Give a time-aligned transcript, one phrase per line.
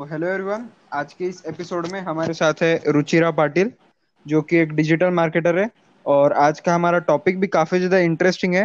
[0.00, 3.72] Hello everyone आज के इस एपिसोड में हमारे साथ है रुचिरा पाटिल
[4.26, 5.68] जो कि एक डिजिटल मार्केटर है
[6.06, 8.62] और आज का हमारा टॉपिक भी काफ़ी ज़्यादा इंटरेस्टिंग है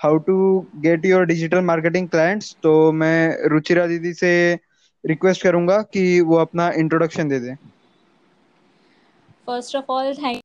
[0.00, 0.36] how to
[0.76, 4.30] get your digital marketing clients तो मैं रुचिरा दीदी से
[5.04, 7.54] रिक्वेस्ट करूँगा कि वो अपना इंट्रोडक्शन दे दें।
[9.46, 10.40] First of all thank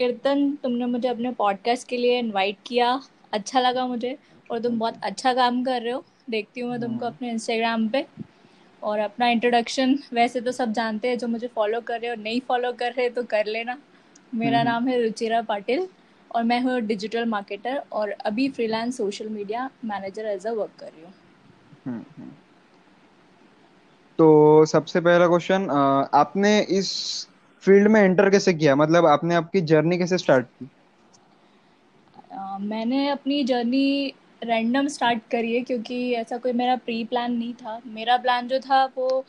[0.00, 2.92] Kirtan तुमने मुझे अपने पॉडकास्ट के लिए इनवाइट किया।
[3.32, 4.16] अच्छा लगा मुझे
[4.50, 7.88] और तुम बहुत अच्छा काम कर रहे हो। देखती हूँ मैं तुमको हम्म। अपने इंस्टाग्राम
[7.88, 8.06] पे।
[8.84, 12.40] और अपना इंट्रोडक्शन वैसे तो सब जानते हैं जो मुझे फॉलो कर रहे हो नहीं
[12.48, 13.76] फॉलो कर रहे तो कर लेना।
[14.34, 15.86] मेरा हम्म। नाम है रुचिरा पाटिल
[16.30, 20.86] और मैं हूँ डिजिटल मार्केटर और अभी freelance social media manager as a work कर
[20.86, 21.12] रही हूँ।
[21.86, 22.30] हम्म हम्म।
[24.18, 25.68] तो सबसे पहला क्वेश्चन
[26.14, 26.90] आपने इस
[27.62, 28.74] फ़ील्ड में एंटर कैसे किया?
[28.76, 30.68] मतलब आपने आपकी जर्नी कैसे स्टार्ट की?
[32.62, 34.12] मैंने अपनी जर्नी
[34.44, 38.84] रैंडम स्टार्ट करिए क्योंकि ऐसा कोई मेरा प्री प्लान नहीं था। मेरा प्लान जो था
[38.96, 39.24] वो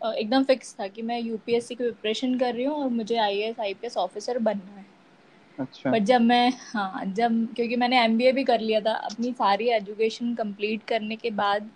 [0.00, 3.96] एकदम फिक्स था कि मैं यूपीएससी की प्रिपरेशन कर रही हूँ और मुझे आईएएस आईपीएस
[3.96, 4.86] ऑफिसर बनना है।
[5.58, 9.68] अच्छा। बट जब मैं हाँ जब क्योंकि मैंने एमबीए भी कर लिया था अपनी सारी
[9.68, 11.70] एजुकेशन कंप्लीट करने के बाद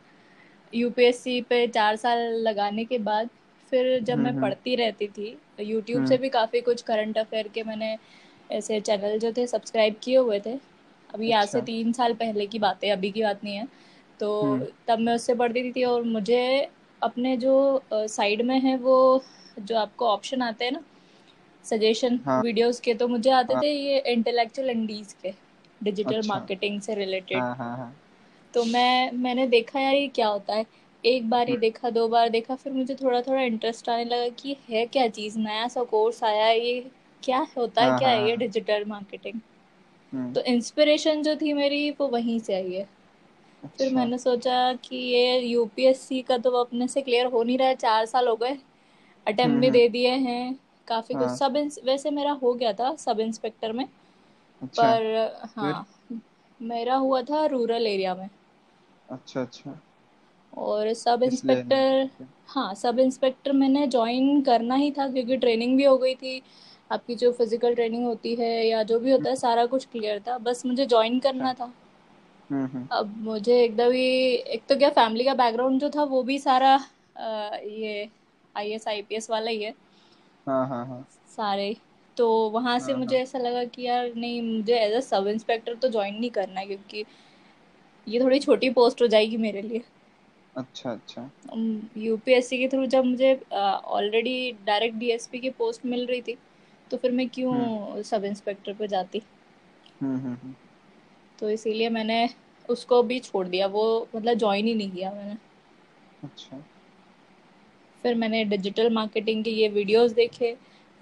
[0.72, 3.28] यूपीएससी पे चार साल लगाने के बाद
[3.72, 7.18] फिर जब हम्म मैं हम्म। पढ़ती रहती थी यूट्यूब से हम्म। भी काफ़ी कुछ करंट
[7.18, 7.96] अफेयर के मैंने
[8.50, 10.58] ऐसे चैनल जो थे सब्सक्राइब किए हुए थे।
[11.14, 13.66] अभी यहाँ से अच्छा। तीन साल पहले की बात है अभी की बात नहीं है।
[14.20, 16.68] तो हम्म। तब मैं उससे पढ़ती थी और मुझे
[17.02, 19.22] अपने जो साइड में है वो
[19.58, 20.82] जो आपको ऑप्शन आते हैं ना
[21.64, 25.32] सजेशन हाँ। वीडियोस के तो मुझे आते हाँ। थे ये इंटेलेक्चुअल इंडीज के
[25.80, 27.94] डिजिटल अच्छा। मार्केटिंग से रिलेटेड हाँ हाँ हाँ।
[28.54, 30.66] तो मैं मैंने देखा यार ये क्या होता है।
[31.04, 34.28] एक बार ही हम्म। देखा दो बार देखा फिर मुझे थोड़ा थोड़ा इंटरेस्ट आने लगा
[34.38, 36.78] कि है क्या चीज़ नया सा कोर्स आया ये
[37.22, 39.40] क्या होता है हाँ क्या हाँ है ये हाँ। डिजिटल मार्केटिंग
[40.34, 42.84] तो इंस्पिरेशन जो थी मेरी वो वहीं से आई है।
[43.62, 47.68] फिर अच्छा। मैंने सोचा कि ये यूपीएससी का तो अपने से क्लियर हो नहीं रहा
[47.68, 48.60] है चार साल हो गए। हम्म
[49.26, 52.94] अटेम्प्ट भी हम्म। दे दिए हैं काफ़ी कुछ। हाँ। सब वैसे मेरा हो गया था
[52.94, 53.84] सब इंस्पेक्टर में
[54.62, 55.86] अच्छा। पर हाँ
[56.60, 58.28] मेरा हुआ था रूरल एरिया में।
[59.10, 59.80] अच्छा अच्छा।
[60.52, 62.08] और सब इंस्पेक्टर
[62.46, 66.42] हाँ सब इंस्पेक्टर मैंने ज्वाइन करना ही था क्योंकि ट्रेनिंग भी हो गई थी।
[66.90, 70.36] आपकी जो फ़िज़िकल ट्रेनिंग होती है या जो भी होता है सारा कुछ क्लियर था।
[70.38, 71.72] बस मुझे ज्वाइन करना था।
[72.50, 74.06] हम्म हम्म। अब मुझे एकदम ही
[74.54, 76.74] एक तो क्या फैमिली का बैकग्राउंड जो था वो भी सारा
[77.16, 78.08] अ, ये
[78.54, 79.74] I S I P S वाला ही है।
[80.46, 81.06] हाँ हाँ हाँ।
[81.36, 81.76] सारे।
[82.16, 85.88] तो वहाँ से मुझे ऐसा लगा कि यार नहीं मुझे एज अ सब इंस्पेक्टर तो
[85.88, 87.04] ज्वाइन नहीं करना है क्योंकि
[88.06, 89.82] ये थोड़ी छोटी पोस्ट हो जाएगी मेरे लिए।
[90.56, 91.30] अच्छा अच्छा।
[91.96, 96.36] यूपीएससी के थ्रू जब मुझे ऑलरेडी डायरेक्ट डीएसपी की पोस्ट मिल रही थी
[96.90, 99.22] तो फिर मैं हम्म। क्यों सब इंस्पेक्टर पे जाती?
[100.02, 100.54] हम्म हम्म हम्म,
[101.38, 102.28] तो इसीलिए मैंने
[102.68, 105.36] उसको भी छोड़ दिया। वो मतलब ज्वाइन ही नहीं किया मैंने।
[106.24, 106.64] अच्छा।
[108.02, 110.56] फिर मैंने डिजिटल मार्केटिंग के ये वीडियोस देखे।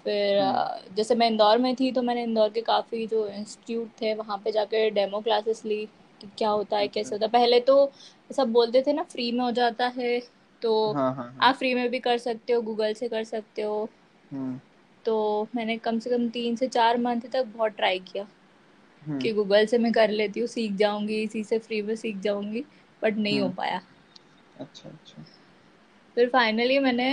[0.05, 4.13] फिर हम्म। जैसे मैं इंदौर में थी तो मैंने इंदौर के काफ़ी जो इंस्टीट्यूट थे
[4.15, 5.85] वहाँ पे जाकर डेमो क्लासेस ली
[6.21, 7.91] कि क्या होता है अच्छा। कैसे होता है। पहले तो
[8.31, 10.19] सब बोलते थे ना फ्री में हो जाता है।
[10.61, 13.61] तो हाँ हाँ हाँ। आप फ्री में भी कर सकते हो गूगल से कर सकते
[13.61, 13.89] हो।
[14.31, 14.59] हम्म।
[15.05, 15.15] तो
[15.55, 18.27] मैंने कम से कम तीन से चार मंथ तक बहुत ट्राई किया
[19.01, 22.17] हम्म। कि गूगल से मैं कर लेती हूँ सीख जाऊँगी इसी से फ्री में सीख
[22.17, 22.63] जाऊँगी
[23.01, 23.81] बट नहीं हो हम्म। पाया।
[24.59, 25.23] अच्छा अच्छा।
[26.17, 27.07] फिर फाइनली मैंने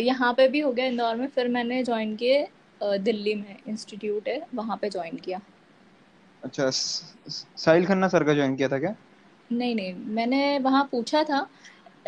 [0.00, 2.46] यहाँ पे भी हो गया इंदौर में फिर मैंने ज्वाइन किए
[2.80, 5.40] दिल्ली में इंस्टीट्यूट है वहाँ पे ज्वाइन किया।
[6.42, 8.94] अच्छा साहिल खन्ना सर का ज्वाइन किया था क्या?
[9.52, 11.46] नहीं नहीं मैंने वहाँ पूछा था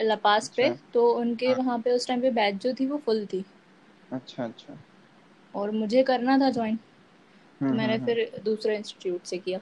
[0.00, 2.98] लपास अच्छा। पे तो उनके हाँ। वहाँ पे उस टाइम पे बैच जो थी वो
[2.98, 3.44] फुल थी।
[4.12, 4.76] अच्छा अच्छा।
[5.54, 9.60] और मुझे करना था ज्वाइन तो हम्म हम्म मैंने हम्म फिर दूसरे इंस्टीट्यूट से किया।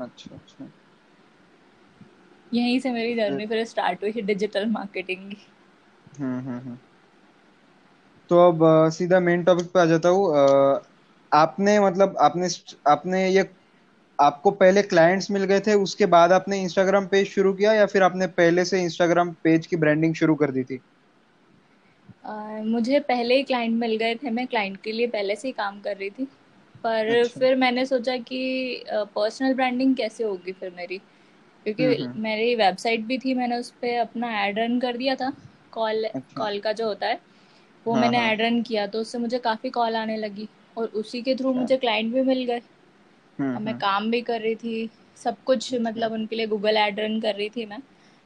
[0.00, 0.68] अच्छा अच्छा।
[2.54, 5.36] यहीं से मेरी जर्नी फिर स्टार्ट हुई डिजिटल मार्केटिंग की।
[6.18, 6.78] हम्म हम्म हम्म।
[8.30, 10.34] तो अब सीधा मेन टॉपिक पे आ जाता हूँ।
[11.32, 12.48] आपने मतलब आपने
[12.86, 13.48] आपने ये
[14.18, 18.02] आपको पहले क्लाइंट्स मिल गए थे उसके बाद आपने इंस्टाग्राम पेज शुरू किया या फिर
[18.02, 20.80] आपने पहले से इंस्टाग्राम पेज की ब्रांडिंग शुरू कर दी थी?
[22.64, 25.80] मुझे पहले ही क्लाइंट मिल गए थे मैं क्लाइंट के लिए पहले से ही काम
[25.80, 26.24] कर रही थी।
[26.84, 28.40] पर अच्छा। फिर मैंने सोचा कि
[28.90, 31.00] पर्सनल ब्रांडिंग कैसे होगी फिर मेरी?
[31.66, 35.14] क्योंकि हम्म हम्म। मेरी वेबसाइट भी थी मैंने उस पर अपना ऐड रन कर दिया
[35.14, 35.32] था
[35.72, 37.20] कॉल अच्छा। कॉल का जो होता है
[37.86, 40.86] वो हाँ मैंने हाँ। ऐड रन किया तो उससे मुझे काफ़ी कॉल आने लगी और
[40.94, 42.62] उसी के थ्रू अच्छा। मुझे क्लाइंट भी मिल गए।
[43.38, 47.00] हम्म मैं काम भी कर रही थी सब कुछ अच्छा। मतलब उनके लिए गूगल ऐड
[47.00, 47.80] रन कर रही थी मैं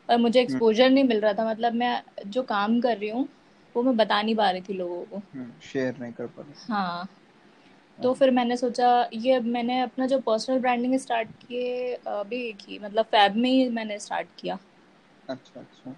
[0.08, 3.28] पर मुझे एक्सपोजर नहीं मिल रहा था मतलब मैं जो काम कर रही हूँ
[3.76, 6.72] वो मैं बता नहीं पा रही थी लोगों को। हम्म शेयर नहीं कर पा रहे।
[6.72, 7.08] हाँ।
[7.98, 12.78] तो हाँ। फिर मैंने सोचा ये मैंने अपना जो पर्सनल ब्रांडिंग स्टार्ट किए अभी की
[12.78, 14.58] मतलब फैब में ही मैंने स्टार्ट किया।
[15.28, 15.94] अच्छा अच्छा।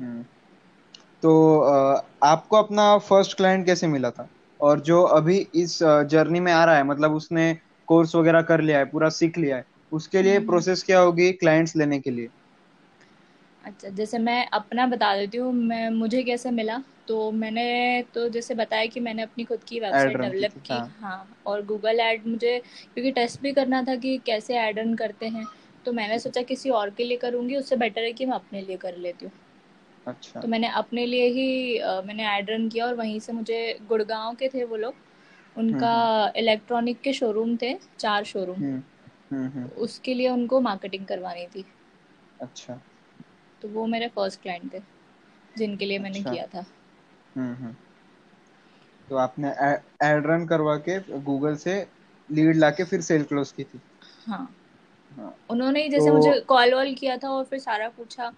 [0.00, 0.22] हम्म।
[1.22, 1.60] तो
[2.24, 4.28] आपको अपना फ़र्स्ट क्लाइंट कैसे मिला था?
[4.60, 7.56] और जो अभी इस जर्नी में आ रहा है मतलब उसने
[7.88, 11.30] कोर्स वगैरह कर लिया है पूरा सीख लिया है उसके लिए हम्म। प्रोसेस क्या होगी
[11.32, 12.28] क्लाइंट्स लेने के लिए?
[13.64, 18.54] अच्छा जैसे मैं अपना बता देती हूँ मैं मुझे कैसे मिला तो मैंने तो जैसे
[18.54, 22.58] बताया कि मैंने अपनी खुद की वेबसाइट डेवलप की हाँ। हाँ और गूगल ऐड मुझे
[22.94, 25.46] क्योंकि टेस्ट भी करना था कि कैसे ऐड रन करते हैं
[25.86, 28.76] तो मैंने सोचा किसी और के लिए करूँगी उससे बेटर है कि मैं अपने लिए
[28.76, 29.32] कर लेती हूँ।
[30.06, 33.78] अच्छा। तो मैंने अपने लिए ही अ, मैंने ऐड रन किया और वहीं से मुझे
[33.88, 38.82] गुड़गांव के थे वो लोग हम्म उनका हम्म इलेक्ट्रॉनिक के शोरूम थे चार शोरूम हम्म
[39.32, 41.64] हम्म हम्म। उसके लिए उनको मार्केटिंग करवानी थी।
[42.40, 42.80] अच्छा।
[43.62, 44.80] तो वो मेरे फ़र्स्ट क्लाइंट थे
[45.58, 46.66] जिनके लिए मैंने अच्छा। किया था।
[47.36, 47.74] हम्म हम्म।
[49.08, 49.48] तो आपने
[50.06, 51.86] एड रन करवा के गूगल से
[52.30, 53.80] लीड लाके फिर सेल क्लोज की थी?
[54.26, 54.56] हाँ।
[55.16, 56.14] हाँ। उन्होंने ही जैसे तो...
[56.14, 58.32] मुझे कॉल वॉल किया था और फिर सारा पूछा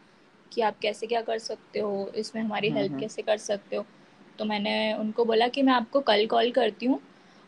[0.53, 3.87] कि आप कैसे क्या कर सकते हो इसमें हमारी हेल्प हम्म। कैसे कर सकते हो?
[4.39, 7.01] तो मैंने उनको बोला कि मैं आपको कल कॉल करती हूँ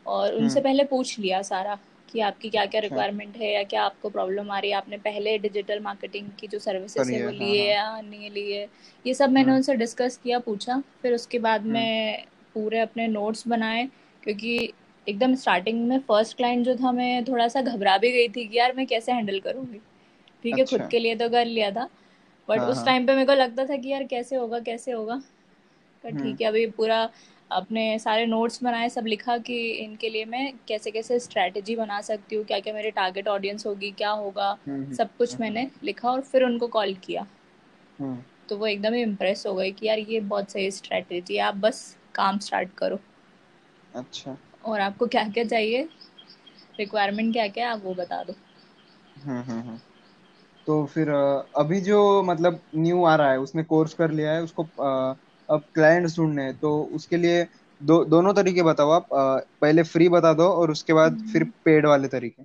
[0.06, 1.78] और उनसे पहले पूछ लिया सारा।
[2.12, 4.76] कि आपकी क्या क्या रिक्वायरमेंट है या क्या आपको प्रॉब्लम आ रही है?
[4.76, 8.68] आपने पहले डिजिटल मार्केटिंग की जो सर्विसेज़ है वो हाँ लिए हाँ। या नहीं लिए?
[9.06, 12.24] ये सब मैंने हम्म उनसे डिस्कस किया पूछा। फिर उसके बाद हम्म। मैं
[12.54, 13.88] पूरे अपने नोट्स बनाए
[14.22, 14.72] क्योंकि
[15.08, 18.58] एकदम स्टार्टिंग में फ़र्स्ट क्लाइंट जो था मैं थोड़ा सा घबरा भी गई थी कि
[18.58, 19.78] यार मैं कैसे हैंडल करूँगी?
[20.42, 21.88] ठीक है खुद अच्छा। के लिए तो कर लिया था।
[22.48, 24.92] बट हाँ उस हाँ। टाइम पे मेरे को लगता था कि यार कैसे होगा कैसे
[24.92, 25.22] होगा?
[26.04, 27.10] पर हम्म। ठीक है अभी पूरा
[27.52, 32.37] अपने सारे नोट्स बनाए सब लिखा कि इनके लिए मैं कैसे कैसे स्ट्रैटेजी बना सकती
[32.37, 35.70] हूँ क्या क्या मेरे टारगेट ऑडियंस होगी क्या होगा हम्म हम्म सब कुछ हम्म मैंने
[35.84, 37.26] लिखा और फिर उनको कॉल किया।
[38.49, 41.54] तो वो एकदम ही इम्प्रेस हो गए कि यार ये बहुत सही स्ट्रैटेजी है आप
[41.56, 41.84] बस
[42.14, 42.99] काम स्टार्ट करो।
[43.94, 45.88] अच्छा। और आपको क्या क्या चाहिए?
[46.78, 48.34] रिक्वायरमेंट क्या क्या है आप वो बता दो।
[50.66, 51.08] तो फिर
[51.56, 54.64] अभी जो मतलब न्यू आ रहा है उसने कोर्स कर लिया है उसको
[55.52, 57.46] अब क्लाइंट्स ढूँढने हैं तो उसके लिए
[57.81, 61.87] दो दोनों तरीके बताओ आप। पहले फ्री बता दो और उसके बाद फिर हम्म। पेड
[61.87, 62.43] वाले तरीके।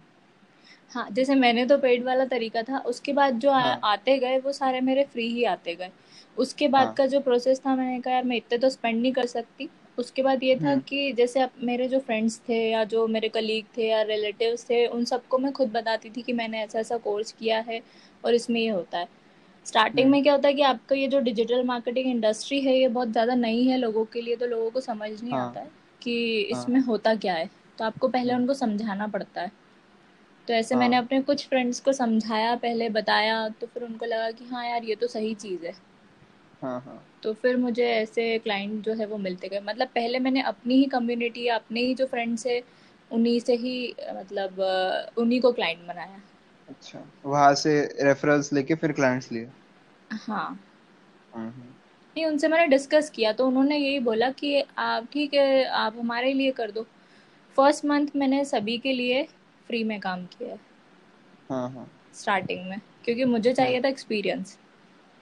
[0.92, 4.38] हाँ जैसे मैंने तो पेड वाला तरीका था उसके बाद जो आ, हाँ। आते गए
[4.39, 5.89] वो सारे मेरे फ्री ही आते गए।
[6.38, 9.12] उसके बाद हाँ। का जो प्रोसेस था मैंने कहा यार मैं इतने तो स्पेंड नहीं
[9.12, 12.83] कर सकती। उसके बाद ये था हम्म। कि जैसे अब मेरे जो फ्रेंड्स थे या
[12.86, 16.63] जो मेरे कलीग थे या रिलेटिव्स थे उन सबको मैं खुद बताती थी कि मैंने
[16.63, 17.81] ऐसा ऐसा कोर्स किया है
[18.24, 19.07] और इसमें ये होता है।
[19.67, 22.87] स्टार्टिंग हम्म में क्या होता है कि आपका ये जो डिजिटल मार्केटिंग इंडस्ट्री है ये
[22.87, 25.69] बहुत ज़्यादा नई है लोगों के लिए तो लोगों को समझ नहीं हाँ। आता है
[26.01, 27.49] कि हाँ। इसमें होता क्या है।
[27.79, 29.51] तो आपको पहले हम्म उनको समझाना पड़ता है।
[30.47, 34.31] तो ऐसे मैंने हाँ अपने कुछ फ्रेंड्स को समझाया पहले बताया तो फिर उनको लगा
[34.31, 35.73] कि हाँ यार ये तो सही चीज़ है।
[36.61, 40.41] हाँ हाँ। तो फिर मुझे ऐसे क्लाइंट जो है वो मिलते गए। मतलब पहले मैंने
[40.41, 42.61] अपनी ही कम्युनिटी अपने ही जो फ्रेंड्स है
[43.11, 44.59] उन्हीं से ही मतलब
[45.17, 46.21] उन्हीं को क्लाइंट बनाया।
[46.67, 49.51] अच्छा। वहाँ से रेफरल्स लेके फिर क्लाइंट्स लिए।
[50.11, 50.59] हाँ।
[51.35, 51.75] हम्म।
[52.15, 56.33] नहीं उनसे मैंने डिस्कस किया तो उन्होंने यही बोला कि आप ठीक है आप हमारे
[56.33, 56.85] लिए कर दो।
[57.57, 59.23] फ़र्स्ट मंथ मैंने सभी के लिए
[59.67, 60.59] फ्री में काम किया है।
[61.49, 64.57] हाँ हाँ। स्टार्टिंग में क्योंकि मुझे हम्म चाहिए था एक्सपीरियंस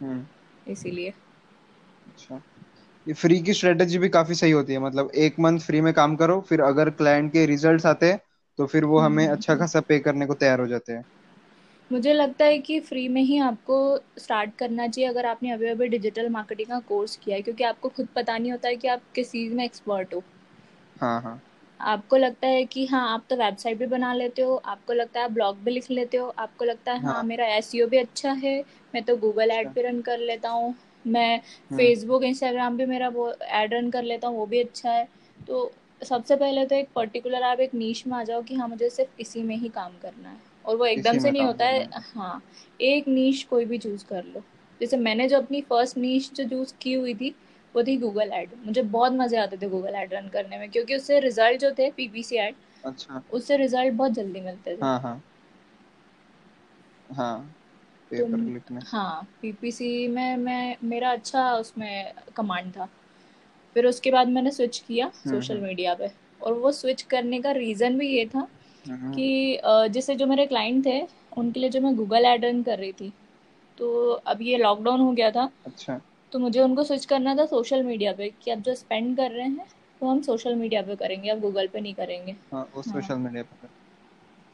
[0.01, 0.25] हम्म।
[0.68, 1.13] इसीलिए।
[2.07, 2.42] अच्छा।
[3.07, 6.15] ये फ्री की स्ट्रेटेजी भी काफ़ी सही होती है मतलब एक मंथ फ्री में काम
[6.15, 8.19] करो फिर अगर क्लाइंट के रिजल्ट्स आते हैं
[8.59, 11.06] तो फिर वो हमें हम्म। अच्छा खासा पे करने को तैयार हो जाते हैं।
[11.92, 13.78] मुझे लगता है कि फ्री में ही आपको
[14.20, 17.90] स्टार्ट करना चाहिए अगर आपने अभी अभी डिजिटल मार्केटिंग का कोर्स किया है क्योंकि आपको
[17.90, 20.24] खुद पता नहीं होता है कि आप किस चीज़ में एक्सपर्ट हो।
[20.95, 21.40] हाँ हाँ।
[21.80, 25.26] आपको लगता है कि हाँ आप तो वेबसाइट भी बना लेते हो आपको लगता है
[25.26, 28.31] आप ब्लॉग भी लिख लेते हो आपको लगता है हाँ हाँ। मेरा एसईओ भी अच्छा
[28.31, 28.59] है
[28.94, 30.74] मैं तो गूगल ऐड अच्छा। भी रन कर लेता हूँ
[31.06, 31.40] मैं
[31.71, 35.07] फेसबुक इंस्टाग्राम भी मेरा वो ऐड रन कर लेता हूँ वो भी अच्छा है।
[35.48, 35.71] तो
[36.02, 39.21] सबसे पहले तो एक पर्टिकुलर आप एक नीच में आ जाओ कि हाँ मुझे सिर्फ़
[39.21, 42.42] इसी में ही काम करना है। और वो एकदम से नहीं होता है। है।
[42.81, 44.44] एक नीश कोई भी चूज़ कर लो।
[44.81, 47.36] जैसे मैंने जो अपनी फ़र्स्ट नीश जो चूज़ की हुई थी
[47.76, 50.95] वो थी गूगल ऐड मुझे बहुत मज़े आते थे गूगल ऐड रन करने में क्योंकि
[50.95, 52.56] उससे रिज़ल्ट जो थे पीपीसी ऐड
[52.86, 55.24] अच्छा। उससे रिज़ल्ट बहुत जल्दी मिलते थे। हाँ हाँ।
[57.14, 57.56] हाँ
[58.12, 58.26] तो
[58.86, 62.90] हाँ पीपीसी में मैं मेरा अच्छा उसमें कमांड था।
[63.74, 67.42] फिर उसके बाद मैंने स्विच किया हम्म सोशल हम्म। मीडिया पे। और वो स्विच करने
[67.42, 68.48] का रीज़न भी ये था हम्म,
[68.87, 69.59] कि
[69.94, 71.01] जैसे जो मेरे क्लाइंट थे
[71.37, 73.11] उनके लिए जो मैं गूगल एड रन कर रही थी
[73.77, 75.99] तो अब ये लॉकडाउन हो गया था। अच्छा।
[76.31, 79.47] तो मुझे उनको स्विच करना था सोशल मीडिया पे कि अब जो स्पेंड कर रहे
[79.47, 79.65] हैं
[80.01, 83.15] वो हम सोशल मीडिया पे करेंगे अब गूगल पे नहीं करेंगे। हाँ वो हाँ। सोशल
[83.15, 83.68] मीडिया पे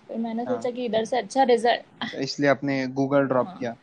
[0.07, 3.57] फिर मैंने हाँ। सोचा कि इधर से अच्छा रिज़ल्ट अच्छा इसलिए आपने गूगल ड्रॉप हाँ।
[3.57, 3.75] किया।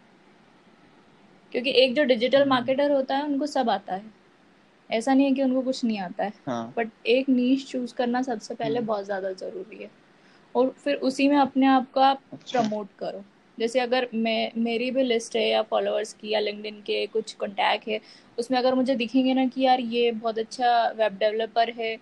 [1.52, 4.04] क्योंकि एक जो डिजिटल हम्म। मार्केटर होता है उनको सब आता है।
[4.90, 8.22] ऐसा नहीं है कि उनको कुछ नहीं आता है। हाँ। बट एक नीश चूज़ करना
[8.22, 9.90] सबसे पहले हम्म। बहुत ज़्यादा ज़रूरी है।
[10.58, 13.24] और फिर उसी में अपने आप को आप प्रमोट करो।
[13.58, 17.88] जैसे अगर मैं, मेरी भी लिस्ट है या फॉलोअर्स की या लिंक्डइन के कुछ कॉन्टैक्ट
[17.88, 18.00] है,
[18.38, 21.96] उसमें अगर मुझे दिखेंगे ना कि यार ये बहुत अच्छा वेब डेवलपर है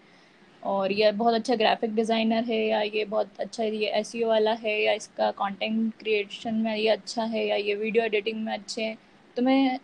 [0.62, 4.52] और ये बहुत अच्छा ग्राफिक डिज़ाइनर है या ये बहुत अच्छा ये एस e वाला
[4.54, 8.82] है या इसका कंटेंट क्रिएशन में ये अच्छा है या ये वीडियो एडिटिंग में अच्छे
[8.82, 8.96] हैं
[9.36, 9.78] तो मैं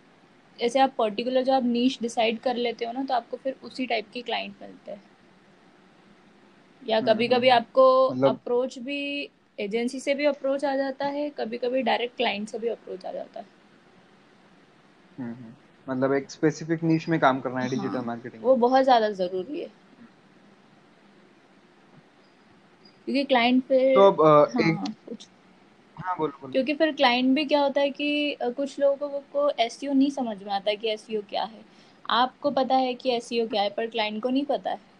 [0.58, 3.86] ऐसे आप पर्टिकुलर जो आप नीच डिसाइड कर लेते हो ना तो आपको फिर उसी
[3.86, 5.02] टाइप के क्लाइंट मिलते हैं।
[6.88, 11.06] या हम्म, कभी कभी हम्म। आपको मतलब अप्रोच भी एजेंसी से भी अप्रोच आ जाता
[11.06, 13.46] है कभी कभी डायरेक्ट क्लाइंट से भी अप्रोच आ जाता है।
[15.18, 15.54] हम्म।
[15.86, 19.60] मतलब एक स्पेसिफिक नीश में काम करना है डिजिटल हाँ मार्केटिंग वो बहुत ज़्यादा ज़रूरी
[19.60, 19.66] है।
[23.06, 24.76] क्योंकि क्लाइंट तो फिर अब अ, हाँ एक
[25.96, 29.50] हाँ बोलो बोलो। क्योंकि फिर क्लाइंट भी क्या होता है कि कुछ लोगों को, को
[29.50, 31.60] एस नहीं समझ में आता कि एस क्या है।
[32.10, 34.91] आपको पता है कि एस क्या है पर क्लाइंट को नहीं पता है।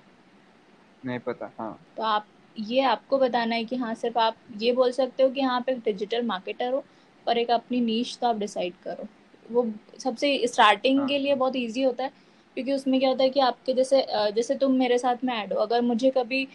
[1.03, 4.93] नहीं पता हाँ। तो आप ये आपको बताना है कि हाँ सिर्फ़ आप ये बोल
[4.93, 6.85] सकते हो कि हाँ आप एक डिजिटल मार्केटर हो
[7.27, 9.07] पर एक अपनी नीच तो आप डिसाइड करो।
[9.51, 9.67] वो
[9.99, 12.11] सबसे स्टार्टिंग हाँ। के लिए बहुत ईजी होता है
[12.57, 14.07] क्योंकि उसमें क्या होता है कि आपके जैसे
[14.37, 16.47] जैसे तुम मेरे साथ में ऐड हो अगर मुझे कभी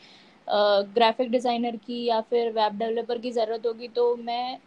[0.50, 4.58] ग्राफिक डिज़ाइनर की या फिर वेब डेवलपर की ज़रूरत होगी तो मैं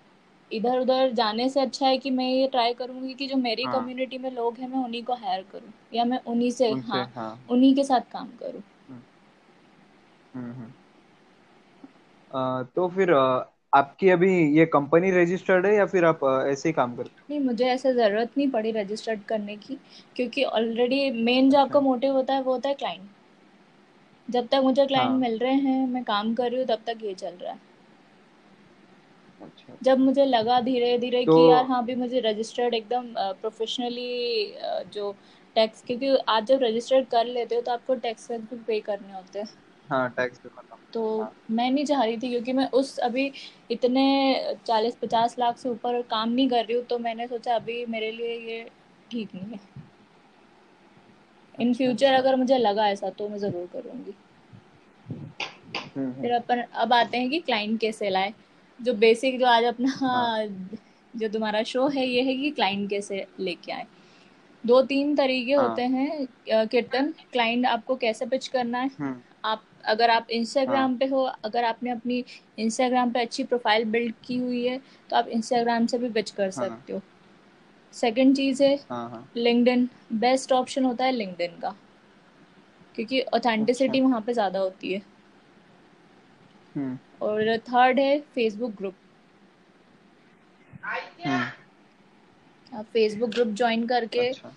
[0.51, 4.17] इधर उधर जाने से अच्छा है कि मैं ये ट्राई करूँगी कि जो मेरी कम्युनिटी
[4.17, 7.39] हाँ में लोग हैं मैं उन्हीं को हायर करूँ या मैं उन्हीं से हाँ हाँ।
[7.51, 8.63] उन्हीं के साथ काम करूँ।
[12.31, 13.11] अ, तो फिर
[13.75, 17.65] आपकी अभी ये कंपनी रजिस्टर्ड है या फिर आप ऐसे ही काम करते नहीं मुझे
[17.67, 19.79] ऐसे ज़रूरत नहीं पड़ी रजिस्टर्ड करने की
[20.17, 23.09] क्योंकि ऑलरेडी मेन जो आपका मोटिव होता है वो होता है क्लाइंट
[24.29, 27.05] जब तक मुझे क्लाइंट हाँ। मिल रहे हैं मैं काम कर रही हूँ तब तक
[27.05, 27.59] ये चल रहा है।
[29.41, 34.55] अच्छा। जब मुझे लगा धीरे धीरे तो कि यार हाँ भी मुझे रजिस्टर्ड एकदम प्रोफेशनली
[34.95, 35.13] जो
[35.57, 39.39] टैक्स क्योंकि आज जब रजिस्टर्ड कर लेते हो तो आपको टैक्स भी पे करने होते
[39.39, 39.49] हैं।
[39.91, 43.33] हाँ टैक्स पे खत्म। तो हाँ। मैं नहीं चाह रही थी क्योंकि मैं उस अभी
[43.71, 44.05] इतने
[44.67, 48.11] चालीस पचास लाख से ऊपर काम नहीं कर रही हूँ तो मैंने सोचा अभी मेरे
[48.13, 48.71] लिए ये
[49.11, 49.59] ठीक नहीं है।
[51.55, 54.15] इन फ्यूचर अच्छा अगर मुझे लगा ऐसा तो मैं ज़रूर करूँगी।
[55.97, 58.35] हम्म हम्म। फिर अपन अब आते हैं कि क्लाइंट कैसे लाए?
[58.81, 60.47] जो बेसिक जो आज अपना हाँ।
[61.17, 63.87] जो तुम्हारा शो है ये है कि क्लाइंट कैसे लेके आए।
[64.65, 65.69] दो तीन तरीके हाँ.
[65.69, 68.91] होते हाँ कीर्तन। क्लाइंट आपको कैसे पिच करना है?
[69.85, 72.25] आप अगर आप हाँ। इंस्टाग्राम पे हो अगर आपने अपनी
[72.59, 76.51] इंस्टाग्राम पे अच्छी प्रोफ़ाइल बिल्ड की हुई है तो आप इंस्टाग्राम से भी बच कर
[76.51, 77.03] हाँ सकते हो।
[77.95, 81.75] सेकंड चीज़ है हाँ हाँ। लिंक्डइन बेस्ट ऑप्शन होता है लिंक्डइन का
[82.95, 85.03] क्योंकि अच्छा। ऑथेंटिसिटी वहाँ पे ज़्यादा होती है।
[86.77, 88.95] हम्म। और थर्ड है फेसबुक ग्रुप
[91.27, 91.51] हम्म।
[92.73, 94.55] आप फेसबुक ग्रुप ज्वाइन करके अच्छा।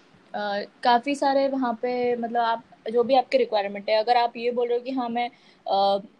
[0.83, 4.67] काफ़ी सारे वहाँ पे मतलब आप जो भी आपके रिक्वायरमेंट है। अगर आप ये बोल
[4.67, 5.29] रहे हो कि हाँ मैं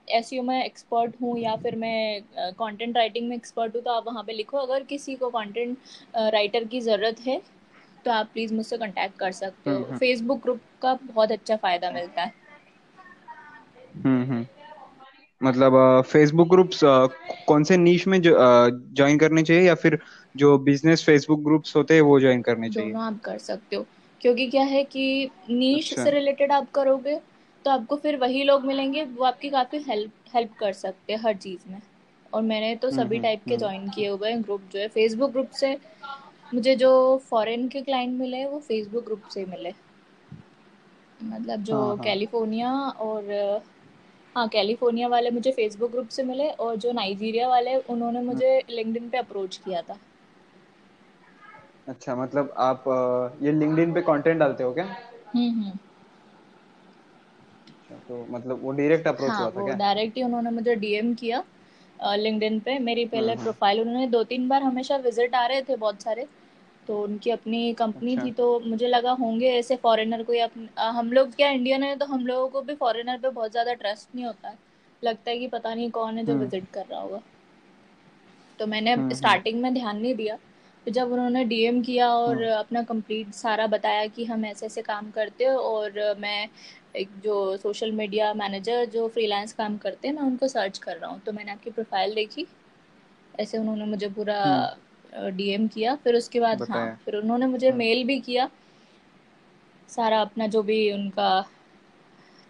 [0.10, 3.92] एस uh, में एक्सपर्ट हूँ या फिर मैं कंटेंट uh, राइटिंग में एक्सपर्ट हूँ तो
[3.92, 5.78] आप वहाँ पे लिखो। अगर किसी को कंटेंट
[6.16, 7.42] राइटर uh, की ज़रूरत है
[8.06, 11.56] तो आप प्लीज़ मुझसे कांटेक्ट कर सकते हम्म हो। हम्म फेसबुक ग्रुप का बहुत अच्छा
[11.56, 12.34] फ़ायदा मिलता है।
[14.06, 14.46] हम्म हम्म।
[15.42, 15.74] मतलब
[16.08, 16.80] फेसबुक ग्रुप्स
[17.48, 19.98] कौन से नीश में ज्वाइन करने चाहिए या फिर
[20.36, 22.90] जो बिज़नेस फेसबुक ग्रुप्स होते हैं वो ज्वाइन करने चाहिए?
[22.90, 23.86] दोनों आप कर सकते हो।
[24.24, 27.20] क्योंकि क्या है कि नीश अच्छा। से रिलेटेड आप करोगे
[27.66, 31.36] तो आपको फिर वही लोग मिलेंगे वो आपकी काफ़ी हेल्प हेल्प कर सकते हैं हर
[31.38, 31.82] चीज़ में।
[32.34, 34.80] और मैंने तो हम्म सभी हम्म टाइप के हम्म। ज्वाइन किए हुए हैं ग्रुप जो
[34.80, 35.78] है। फेसबुक ग्रुप से
[36.54, 36.92] मुझे जो
[37.30, 39.74] फॉरेन के क्लाइंट मिले वो फेसबुक ग्रुप से मिले।
[41.24, 43.32] मतलब जो हाँ हाँ। कैलिफ़ोर्निया और
[44.36, 48.62] हाँ कैलिफ़ोर्निया वाले मुझे फेसबुक ग्रुप से मिले और जो नाइजीरिया वाले उन्होंने हम्म, मुझे
[48.70, 50.00] लिंक्डइन पे अप्रोच किया था।
[51.88, 52.84] अच्छा मतलब आप
[53.42, 54.86] ये लिंक्डइन पे कंटेंट डालते हो क्या?
[55.36, 55.78] हम्म हम्म।
[57.68, 59.76] अच्छा तो मतलब वो डायरेक्ट अप्रोच हाँ हुआ था वो क्या?
[59.76, 61.44] डायरेक्ट ही उन्होंने मुझे डीएम किया
[62.16, 65.62] लिंक्डइन पे। मेरी हम्म पहले हम्म प्रोफ़ाइल उन्होंने दो तीन बार हमेशा विज़िट आ रहे
[65.62, 66.28] थे बहुत सारे
[66.88, 71.12] तो उनकी अपनी कंपनी अच्छा। थी तो मुझे लगा होंगे ऐसे फॉरेनर कोई अपन हम
[71.12, 74.26] लोग क्या इंडियन है तो हम लोगों को भी फॉरेनर पे बहुत ज़्यादा ट्रस्ट नहीं
[74.26, 74.58] होता है।
[75.04, 77.22] लगता है कि पता नहीं कौन है जो हम्म। विज़िट कर रहा होगा।
[78.60, 80.38] तो मैंने हम्म हम्म। स्टार्टिंग में ध्यान नहीं दिया
[80.86, 84.82] फिर जब उन्होंने डीएम किया और हम्म अपना कंप्लीट सारा बताया कि हम ऐसे ऐसे
[84.82, 86.50] काम करते हो और मैं
[86.96, 91.10] एक जो सोशल मीडिया मैनेजर जो फ्रीलांस काम करते हैं मैं उनको सर्च कर रहा
[91.12, 92.46] हूँ। तो मैंने आपकी प्रोफ़ाइल देखी
[93.40, 94.40] ऐसे उन्होंने मुझे पूरा
[95.30, 98.50] डीएम किया। फिर उसके बाद हाँ फिर उन्होंने मुझे मेल भी किया।
[99.90, 101.30] सारा अपना जो भी उनका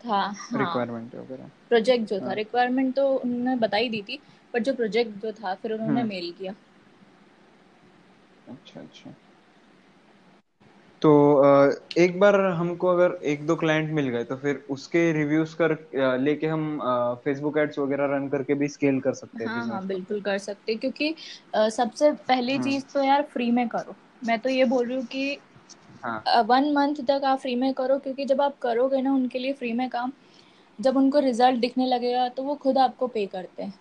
[0.05, 0.21] था
[0.51, 4.19] हाँ। रिक्वायरमेंट वगैरह। प्रोजेक्ट जो था हाँ। रिक्वायरमेंट तो उन्होंने बता ही दी थी
[4.53, 6.53] बट जो प्रोजेक्ट जो था फिर उन्होंने मेल किया।
[8.47, 9.13] अच्छा अच्छा।
[11.01, 11.09] तो
[11.97, 15.75] एक बार हमको अगर एक दो क्लाइंट मिल गए तो फिर उसके रिव्यूज़ कर
[16.19, 16.65] लेके हम
[17.25, 20.75] फेसबुक एड्स वगैरह रन करके भी स्केल कर सकते हैं हाँ हाँ बिल्कुल कर सकते
[20.75, 21.13] क्योंकि
[21.71, 25.05] सबसे पहली हम्म चीज़ तो यार फ्री में करो। मैं तो ये बोल रही हूँ
[25.07, 25.39] कि
[26.03, 29.53] हाँ। वन मंथ तक आप फ्री में करो क्योंकि जब आप करोगे ना उनके लिए
[29.53, 30.11] फ्री में काम
[30.79, 33.73] जब उनको रिज़ल्ट दिखने लगेगा तो वो खुद आपको पे करते हैं।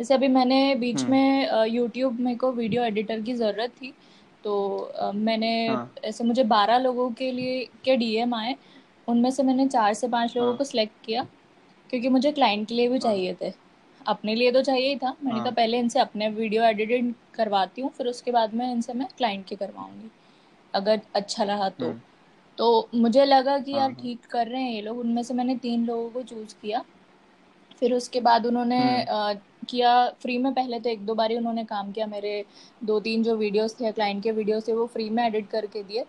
[0.00, 3.92] जैसे अभी मैंने बीच हम्म। में यूट्यूब मेरे को वीडियो एडिटर की ज़रूरत थी
[4.44, 4.52] तो
[5.14, 8.54] मैंने हाँ। ऐसे मुझे बारह लोगों के लिए के डीएम आए
[9.08, 11.26] उनमें से मैंने चार से पाँच लोगों हाँ। को सिलेक्ट किया
[11.90, 13.52] क्योंकि मुझे क्लाइंट के लिए भी हाँ। चाहिए थे।
[14.00, 17.90] अपने लिए तो चाहिए ही था मैंने कहा पहले इनसे अपने वीडियो एडिटिंग करवाती हूँ
[17.90, 20.10] फिर उसके बाद में इनसे मैं क्लाइंट के करवाऊँगी
[20.74, 22.00] अगर अच्छा रहा तो। हम्म।
[22.58, 25.84] तो मुझे लगा कि यार ठीक कर रहे हैं ये लोग उनमें से मैंने तीन
[25.86, 26.84] लोगों को चूज़ किया
[27.80, 31.92] फिर उसके बाद उन्होंने हम्म। किया फ्री में पहले तो एक दो बार उन्होंने काम
[31.92, 32.44] किया मेरे
[32.84, 36.04] दो तीन जो वीडियोस थे क्लाइंट के वीडियोस थे वो फ्री में एडिट करके दिए।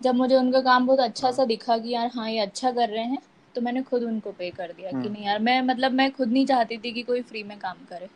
[0.00, 2.88] जब मुझे उनका काम बहुत अच्छा हाँ। सा दिखा कि यार हाँ ये अच्छा कर
[2.88, 3.18] रहे हैं
[3.54, 6.28] तो मैंने खुद उनको पे कर दिया कि हम्म। नहीं यार मैं मतलब मैं खुद
[6.28, 8.08] नहीं चाहती थी कि कोई फ्री में काम करे।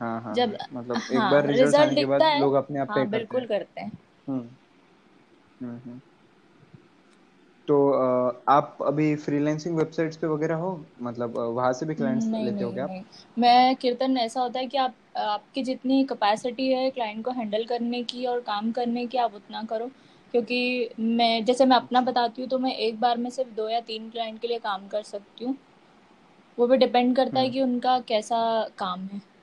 [0.00, 2.54] हाँ हाँ जब मतलब हाँ एक बार हाँ रिज़ल्ट आने के दिखता बाद है लोग
[2.54, 3.92] अपने आप पे हाँ करते बिल्कुल हैं। करते हैं।
[4.28, 4.48] हम्म।
[5.60, 6.00] हम्म हम्म।
[7.68, 7.90] तो
[8.48, 10.86] आप अभी फ्रीलांसिंग वेबसाइट्स पे वगैरह हो?
[11.02, 13.02] मतलब वहाँ से भी क्लाइंट्स नहीं लेते हो क्या नहीं।
[13.38, 18.02] मैं कीर्तन ऐसा होता है कि आप आपकी जितनी कैपेसिटी है क्लाइंट को हैंडल करने
[18.02, 19.90] की और काम करने की आप उतना करो।
[20.32, 23.68] क्योंकि मैं जैसे मैं अपना अच्छा। बताती हूँ तो मैं एक बार में सिर्फ़ दो
[23.68, 25.56] या तीन क्लाइंट के लिए काम कर सकती हूँ।
[26.58, 29.35] वो भी डिपेंड करता है हम्म। कि उनका कैसा काम है।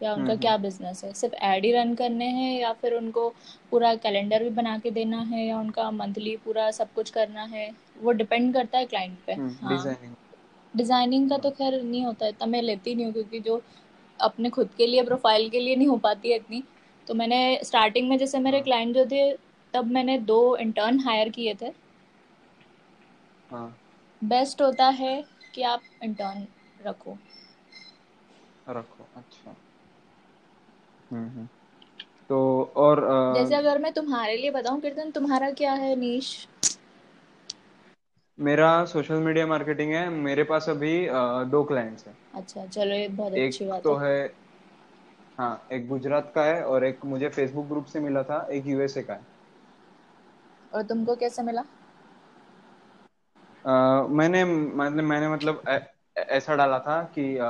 [0.00, 1.12] या हम्म उनका हम्म क्या बिज़नेस है?
[1.12, 3.28] सिर्फ़ एड ही रन करने हैं या फिर उनको
[3.70, 7.70] पूरा कैलेंडर भी बना के देना है या उनका मंथली पूरा सब कुछ करना है?
[7.98, 10.14] वो डिपेंड करता है क्लाइंट पे। हम्म हाँ। डिज़ाइनिंग
[10.74, 13.60] डिज़ाइनिंग का तो हाँ खैर नहीं होता है इतना मैं लेती नहीं हूँ क्योंकि जो
[14.20, 16.62] अपने खुद के लिए प्रोफ़ाइल के लिए नहीं हो पाती है इतनी।
[17.08, 19.30] तो मैंने स्टार्टिंग में जैसे मेरे हाँ। क्लाइंट जो थे
[19.74, 21.72] तब मैंने दो इंटर्न हायर किए थे।
[23.50, 23.78] हाँ।
[24.22, 25.14] बेस्ट होता है
[25.54, 26.46] कि आप इंटर्न
[26.80, 27.16] रखो।
[28.68, 29.67] रखो अच्छा। हम्म हम्म
[32.30, 32.38] तो
[32.76, 36.36] और जैसे अगर मैं तुम्हारे लिए बताऊँ कीर्तन तुम्हारा क्या है नीश?
[38.38, 40.92] मेरा सोशल मीडिया मार्केटिंग है। मेरे पास अभी
[41.50, 44.26] दो क्लाइंट्स हैं। अच्छा चलो ये बहुत एक अच्छी बात तो है। है
[45.38, 49.02] हाँ एक गुजरात का है और एक मुझे फेसबुक ग्रुप से मिला था एक यूएसए
[49.02, 49.26] का है।
[50.72, 51.64] और तुमको कैसे मिला?
[53.64, 53.70] अ,
[54.10, 55.62] मैंने मतलब मैंने मतलब
[56.18, 57.44] ऐसा डाला था कि अ,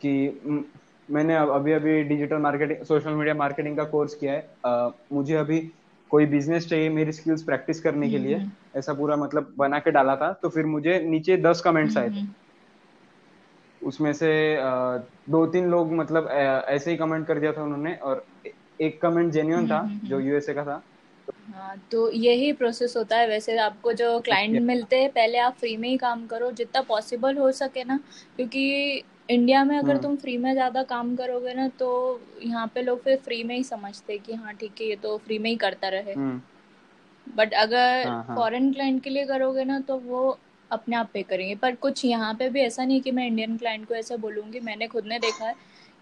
[0.00, 0.10] कि
[1.12, 5.60] मैंने अभी अभी digital marketing social media marketing का कोर्स किया है। अ, मुझे अभी
[6.10, 9.78] कोई बिज़नेस चाहिए मेरी स्किल्स प्रैक्टिस करने के हम्म लिए हम्म। ऐसा पूरा मतलब बना
[9.78, 14.56] के डाला था तो फिर मुझे नीचे दस कमेंट्स हम्म आए थे। हम्म उसमें से
[15.28, 16.28] दो तीन लोग मतलब
[16.68, 18.24] ऐसे ही कमेंट कर दिया था उन्होंने और
[18.80, 20.82] एक कमेंट जेन्युइन हम्म था हम्म जो हम्म। यूएसए का था।
[21.54, 25.76] हाँ तो यही प्रोसेस होता है। वैसे आपको जो क्लाइंट मिलते हैं पहले आप फ्री
[25.76, 27.98] में ही काम करो जितना पॉसिबल हो सके ना
[28.36, 31.88] क्योंकि इंडिया में अगर हम्म तुम फ्री में ज़्यादा काम करोगे ना तो
[32.42, 35.38] यहाँ पे लोग फिर फ्री में ही समझते कि हाँ ठीक है ये तो फ्री
[35.38, 36.40] में ही करता रहे। हम्म।
[37.26, 40.38] बट अगर हाँ हाँ। फॉरेन क्लाइंट के लिए करोगे ना तो वो
[40.70, 43.86] अपने आप पे करेंगे। पर कुछ यहाँ पे भी ऐसा नहीं कि मैं इंडियन क्लाइंट
[43.88, 45.54] को ऐसा बोलूँगी। मैंने खुद ने देखा है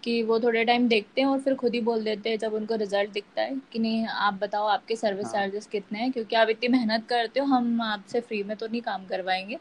[0.03, 2.75] कि वो थोड़े टाइम देखते हैं और फिर खुद ही बोल देते हैं जब उनको
[2.75, 6.11] रिज़ल्ट दिखता है कि नहीं आप बताओ आपके सर्विस हाँ। चार्जेस कितने हैं?
[6.11, 9.57] क्योंकि आप इतनी मेहनत करते हो हम आपसे फ्री में तो नहीं काम करवाएँगे।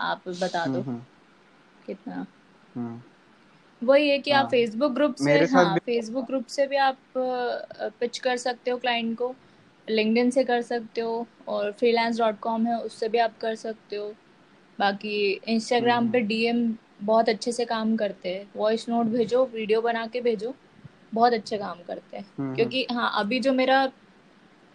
[0.00, 1.00] आप बता हम्म दो हम्म।
[1.86, 2.33] कितना। हम्म
[3.82, 8.36] वही है कि आप फेसबुक ग्रुप से हाँ फेसबुक ग्रुप से भी आप पिच कर
[8.36, 9.34] सकते हो क्लाइंट को
[9.88, 13.96] लिंक्डइन से कर सकते हो और फ्रीलांस डॉट कॉम है उससे भी आप कर सकते
[13.96, 14.12] हो।
[14.78, 19.44] बाकी हम्म। इंस्टाग्राम पे हम्म डीएम बहुत अच्छे से काम करते हैं। वॉइस नोट भेजो
[19.44, 20.54] वीडियो बना के भेजो
[21.14, 23.90] बहुत अच्छे काम करते हैं। हम्म। हम्म क्योंकि हाँ अभी जो मेरा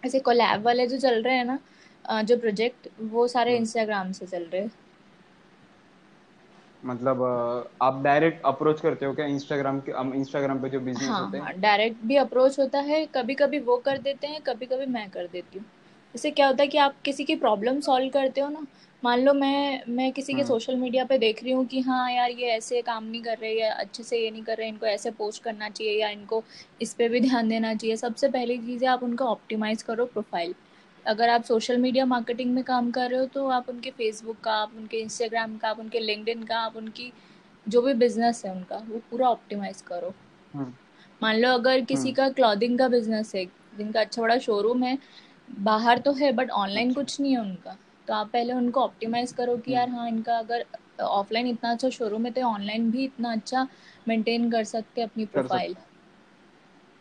[0.02, 4.26] ऐसे कोलैब वाले जो चल रहे हैं ना जो प्रोजेक्ट वो सारे हम्म। इंस्टाग्राम से
[4.26, 4.70] चल रहे हैं।
[6.82, 7.22] मतलब
[7.82, 11.46] आप डायरेक्ट अप्रोच करते हो क्या इंस्टाग्राम के इंस्टाग्राम पे जो बिज़नेस हाँ होते हाँ?
[11.46, 15.08] हैं डायरेक्ट भी अप्रोच होता है कभी कभी वो कर देते हैं कभी कभी मैं
[15.10, 15.66] कर देती हूँ।
[16.14, 18.66] इससे क्या होता है कि आप किसी की प्रॉब्लम सॉल्व करते हो ना
[19.02, 22.30] मान लो मैं मैं किसी के सोशल मीडिया पे देख रही हूँ कि हाँ यार
[22.32, 25.10] ये ऐसे काम नहीं कर रहे या अच्छे से ये नहीं कर रहे इनको ऐसे
[25.12, 26.42] पोस्ट करना चाहिए या इनको
[26.80, 30.54] इस पे भी ध्यान देना चाहिए। सबसे पहली चीज़ है आप उनका ऑप्टिमाइज़ करो प्रोफ़ाइल
[31.10, 34.52] अगर आप सोशल मीडिया मार्केटिंग में काम कर रहे हो तो आप उनके फेसबुक का
[34.52, 37.12] आप उनके इंस्टाग्राम का आप उनके लिंक्डइन का आप उनकी
[37.66, 40.12] जो भी बिज़नेस है उनका वो पूरा ऑप्टिमाइज़ करो।
[40.54, 40.72] हम्म।
[41.20, 43.44] मान लो अगर किसी हम्म। का क्लॉथिंग का बिज़नेस है
[43.78, 44.96] जिनका अच्छा बड़ा शोरूम है
[45.60, 47.76] बाहर तो है बट ऑनलाइन अच्छा। कुछ नहीं है उनका
[48.08, 50.64] तो आप पहले उनको ऑप्टिमाइज करो कि यार हम्म। हाँ इनका अगर
[51.00, 53.66] ऑफलाइन इतना अच्छा शोरूम है तो ऑनलाइन भी इतना अच्छा
[54.08, 55.76] मेंटेन कर सकते हैं अपनी प्रोफ़ाइल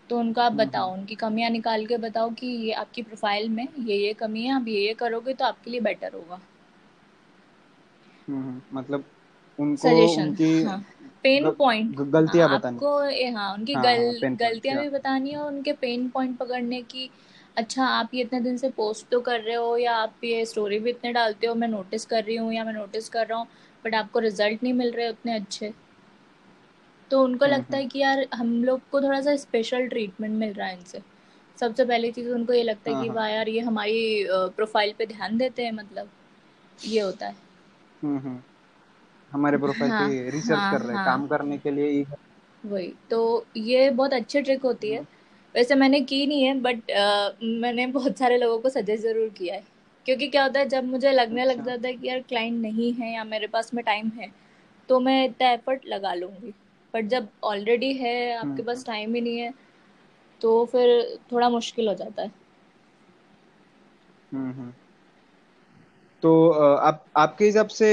[0.10, 3.50] तो उनको आप हम्म, बताओ हम्म। उनकी कमियाँ निकाल के बताओ कि ये आपकी प्रोफ़ाइल
[3.50, 6.40] में ये ये कमी है आप ये ये करोगे तो आपके लिए बेटर होगा।
[8.28, 9.04] हम्म मतलब
[9.60, 10.78] उनको उनकी हाँ।
[11.24, 12.92] पेन पॉइंट गलतियाँ बतानी। आपको
[13.34, 17.10] हाँ उनकी हाँ गल हाँ गलतियाँ भी बतानी है और उनके पेन पॉइंट पकड़ने की
[17.58, 20.80] अच्छा आप ये इतने दिन से पोस्ट तो कर रहे हो या आप ये स्टोरी
[20.80, 23.48] भी इतने डालते हो मैं नोटिस कर रही हूँ या मैं नोटिस कर रहा हूँ
[23.86, 25.74] बट आपको रिज़ल्ट नहीं मिल रहे उतने अच्छे।
[27.12, 30.34] तो उनको हम्म लगता हम्म। है कि यार हम लोग को थोड़ा सा स्पेशल ट्रीटमेंट
[30.34, 31.02] मिल रहा है इनसे।
[31.58, 34.94] सबसे पहली चीज़ उनको ये लगता है हाँ कि हाँ। वाह यार ये हमारी प्रोफ़ाइल
[34.98, 36.10] पे ध्यान देते हैं मतलब
[36.86, 37.36] ये होता है।
[38.04, 38.42] हम्म हम्म।
[39.32, 42.04] हमारे प्रोफ़ाइल हाँ पे रिसर्च हाँ कर रहे हैं हाँ। काम करने के लिए
[42.64, 45.08] वही तो ये बहुत अच्छी ट्रिक होती है। हम्म,
[45.56, 49.56] वैसे मैंने की नहीं है बट आ, मैंने बहुत सारे लोगों को सजेस्ट ज़रूर किया
[49.56, 49.64] है।
[50.06, 52.94] क्योंकि क्या होता है जब मुझे लगने लग अच्छा। जाता है कि यार क्लाइंट नहीं
[52.94, 54.32] है या मेरे पास में टाइम है
[54.90, 56.54] तो मैं इतना एफर्ट लगा लूँगी।
[56.94, 59.54] बट जब ऑलरेडी है आपके हम्म पास हम्म। टाइम ही नहीं है
[60.42, 62.32] तो फिर थोड़ा मुश्किल हो जाता है।
[64.32, 64.74] हम्म हम्म।
[66.24, 67.90] तो आप आपके हिसाब से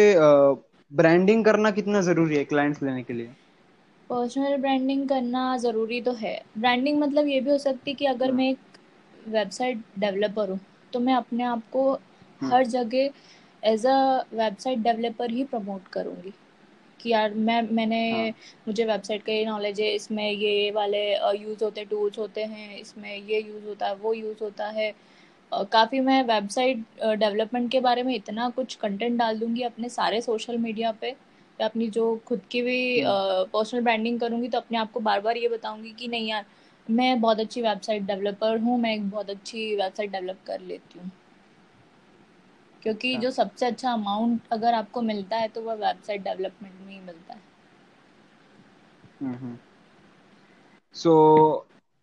[0.92, 3.34] ब्रांडिंग करना कितना ज़रूरी है क्लाइंट्स लेने के लिए?
[4.10, 8.30] पर्सनल ब्रांडिंग करना ज़रूरी तो है। ब्रांडिंग मतलब ये भी हो सकती है कि अगर
[8.30, 8.78] हम्म मैं एक
[9.28, 10.58] वेबसाइट डेवलपर हूँ
[10.92, 11.92] तो मैं अपने आप को
[12.40, 13.10] हम्म हर जगह
[13.62, 13.98] एज अ
[14.34, 16.32] वेबसाइट डेवलपर ही प्रमोट करूँगी।
[17.06, 18.28] कि यार मैं मैंने हाँ।
[18.68, 21.02] मुझे वेबसाइट का ये नॉलेज है इसमें ये वाले
[21.34, 24.94] यूज़ होते हैं टूल्स होते हैं इसमें ये यूज़ होता है वो यूज़ होता है।
[25.72, 26.78] काफ़ी मैं वेबसाइट
[27.18, 31.66] डेवलपमेंट के बारे में इतना कुछ कंटेंट डाल दूँगी अपने सारे सोशल मीडिया पे या
[31.66, 35.36] अपनी जो खुद की भी हम्म। पर्सनल ब्रांडिंग करूँगी तो अपने आप को बार बार
[35.36, 36.44] ये बताऊँगी कि नहीं यार
[36.86, 41.10] मैं बहुत अच्छी वेबसाइट डेवलपर हूँ मैं एक बहुत अच्छी वेबसाइट डेवलप कर लेती हूँ।
[42.86, 46.92] क्योंकि अच्छा जो सबसे अच्छा अमाउंट अगर आपको मिलता है तो वह वेबसाइट डेवलपमेंट में
[46.92, 47.40] ही मिलता है।
[50.94, 51.12] So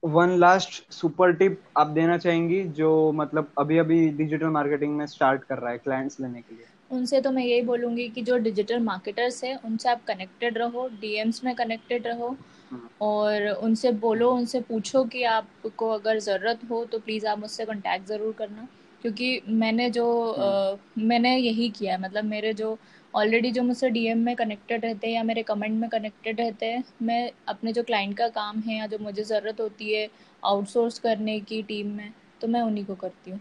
[0.04, 5.44] one last super tip आप देना चाहेंगी जो मतलब अभी अभी डिजिटल मार्केटिंग में स्टार्ट
[5.44, 6.66] कर रहा है क्लाइंट्स लेने के लिए?
[6.92, 11.44] उनसे तो मैं यही बोलूँगी कि जो डिजिटल मार्केटर्स है उनसे आप कनेक्टेड रहो डीएम्स
[11.44, 12.36] में कनेक्टेड रहो
[12.72, 17.66] हम्म। और उनसे बोलो उनसे पूछो कि आपको अगर ज़रूरत हो तो प्लीज़ आप मुझसे
[17.66, 18.68] कांटेक्ट ज़रूर करना।
[19.04, 20.06] क्योंकि मैंने जो
[20.38, 22.78] हम्म। अ, मैंने यही किया मतलब मेरे जो
[23.14, 26.84] ऑलरेडी जो मुझसे डीएम में कनेक्टेड रहते हैं या मेरे कमेंट में कनेक्टेड रहते हैं
[27.02, 30.10] मैं अपने जो क्लाइंट का काम है या जो मुझे ज़रूरत होती है
[30.44, 33.40] आउटसोर्स करने की टीम में तो मैं उन्हीं को करती हूँ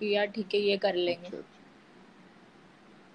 [0.00, 1.60] कि यार ठीक है ये कर लेंगे। अच्छा अच्छा।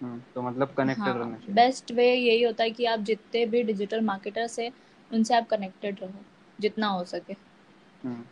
[0.02, 3.46] हम्म तो मतलब कनेक्टेड हाँ रहना चाहिए। बेस्ट वे यही होता है कि आप जितने
[3.46, 4.72] भी डिजिटल मार्केटर्स हैं
[5.12, 6.24] उनसे आप कनेक्टेड रहो
[6.60, 7.55] जितना हो सके। हम्म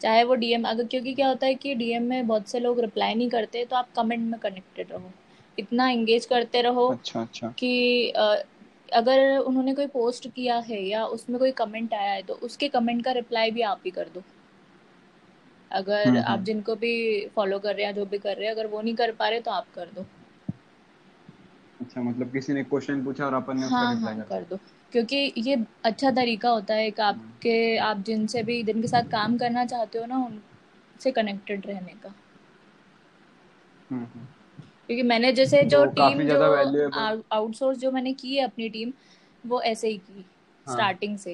[0.01, 3.13] चाहे वो डीएम अगर क्योंकि क्या होता है कि डीएम में बहुत से लोग रिप्लाई
[3.15, 5.11] नहीं करते तो आप कमेंट में कनेक्टेड रहो।
[5.59, 8.35] इतना एंगेज करते रहो अच्छा अच्छा। कि अ,
[8.93, 13.03] अगर उन्होंने कोई पोस्ट किया है या उसमें कोई कमेंट आया है तो उसके कमेंट
[13.05, 14.23] का रिप्लाई भी आप ही कर दो।
[15.71, 16.91] अगर हम्म आप हम्म जिनको भी
[17.35, 19.39] फॉलो कर रहे हैं जो भी कर रहे हैं अगर वो नहीं कर पा रहे
[19.39, 20.05] तो आप कर दो।
[21.95, 24.57] अच्छा मतलब किसी ने क्वेश्चन पूछा और अपन ने उसका हाँ हाँ कर दो।
[24.93, 29.65] क्योंकि ये अच्छा तरीका होता है हम्म आपके आप जिनसे भी जिनके साथ काम करना
[29.65, 32.13] चाहते हो ना उनसे कनेक्टेड रहने का।
[33.91, 34.25] हम्म हम्म।
[34.87, 36.41] क्योंकि मैंने जैसे जो टीम जो
[37.31, 38.93] आउटसोर्स जो मैंने की है अपनी टीम
[39.47, 40.25] वो ऐसे ही की
[40.67, 41.33] हाँ। स्टार्टिंग से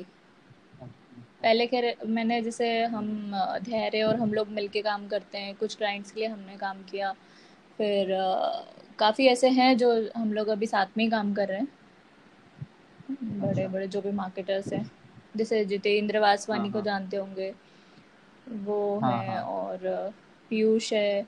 [0.81, 3.31] अच्छा। पहले खैर मैंने जैसे हम्म हम
[3.63, 7.11] धैर्य और हम लोग मिलके काम करते हैं कुछ क्लाइंट्स के लिए हमने काम किया
[7.77, 8.11] फिर
[8.99, 11.67] काफ़ी ऐसे हैं जो हम लोग अभी साथ में ही काम कर रहे हैं।
[13.11, 14.89] बड़े अच्छा। बड़े जो भी मार्केटर्स हैं
[15.37, 17.53] जैसे जितेंद्र हाँ वासवानी को हाँ। जानते होंगे
[18.49, 20.11] वो हाँ हैं हाँ। और
[20.49, 21.25] पीयूष है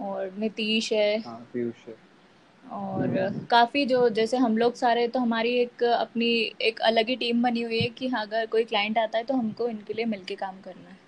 [0.00, 1.94] और नीतीश है। हाँ पीयूष है।
[2.64, 3.08] और
[3.50, 6.28] काफ़ी जो जैसे हम लोग सारे तो हमारी एक अपनी
[6.62, 9.34] एक अलग ही टीम बनी हुई है कि हाँ अगर कोई क्लाइंट आता है तो
[9.34, 10.98] हमको इनके लिए मिलके काम करना है।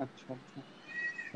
[0.00, 0.62] अच्छा अच्छा।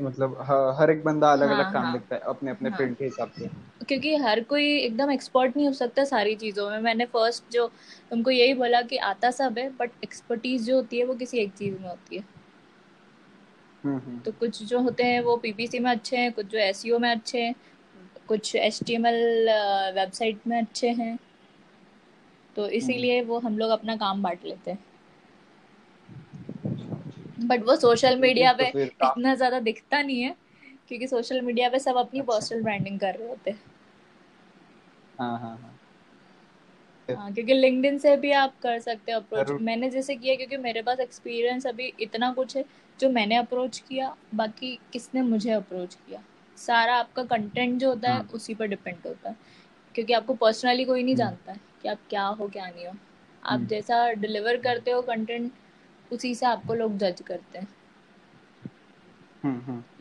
[0.01, 0.37] मतलब
[0.79, 3.05] हर एक बंदा अलग हाँ अलग काम हाँ। देखता है अपने अपने हाँ। फ़ील्ड के
[3.05, 3.49] हिसाब से।
[3.85, 7.67] क्योंकि हर कोई एकदम एक्सपर्ट नहीं हो सकता सारी चीज़ों में। मैंने फ़र्स्ट जो
[8.09, 11.51] तुमको यही बोला कि आता सब है बट एक्सपर्टीज जो होती है वो किसी एक
[11.51, 12.23] चीज़ में होती है।
[13.83, 16.83] हम्म हम्म। तो कुछ जो होते हैं वो पीपीसी में अच्छे हैं कुछ जो एस
[16.85, 17.55] में अच्छे हैं
[18.27, 18.79] कुछ एच
[19.95, 21.17] वेबसाइट में अच्छे हैं।
[22.55, 24.79] तो हम्म। इसीलिए वो हम लोग अपना काम बांट लेते हैं।
[27.39, 30.35] बट वो सोशल मीडिया तो पे इतना ज़्यादा दिखता नहीं है
[30.87, 33.59] क्योंकि सोशल मीडिया पे सब अपनी अच्छा। पर्सनल ब्रांडिंग कर रहे होते हैं।
[35.19, 35.73] हाँ हाँ हाँ।
[37.09, 40.81] हाँ क्योंकि लिंक्डइन से भी आप कर सकते हो अप्रोच मैंने जैसे किया क्योंकि मेरे
[40.81, 42.65] पास एक्सपीरियंस अभी इतना कुछ है
[42.99, 46.21] जो मैंने अप्रोच किया बाकी किसने मुझे अप्रोच किया।
[46.57, 49.35] सारा आपका कंटेंट जो होता है उसी पर डिपेंड होता है।
[49.95, 52.91] क्योंकि आपको पर्सनली कोई नहीं हम्म। जानता है कि आप क्या हो क्या नहीं हो।
[52.91, 55.51] आप हम्म। जैसा डिलीवर करते हो कंटेंट
[56.11, 57.67] उसी से आपको लोग जज करते हैं।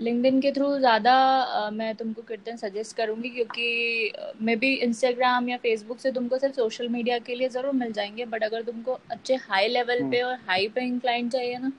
[0.00, 5.56] लिंक्डइन हम्म, के थ्रू ज़्यादा मैं तुमको कीर्तन सजेस्ट करूँगी क्योंकि मे बी इंस्टाग्राम या
[5.56, 9.34] फेसबुक से तुमको सिर्फ़ सोशल मीडिया के लिए ज़रूर मिल जाएँगे बट अगर तुमको अच्छे
[9.34, 11.72] हाई लेवल पे और हाई पेइंग क्लाइंट चाहिए ना